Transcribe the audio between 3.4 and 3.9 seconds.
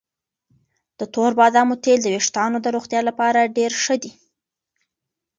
ډېر